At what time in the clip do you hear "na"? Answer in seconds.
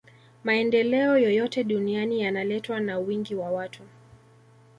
2.79-2.99